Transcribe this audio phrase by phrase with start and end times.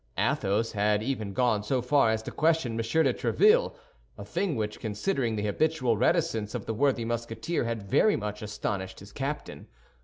[0.17, 2.77] Athos had even gone so far as to question M.
[2.77, 8.41] de Tréville—a thing which, considering the habitual reticence of the worthy Musketeer, had very much
[8.41, 9.67] astonished his captain.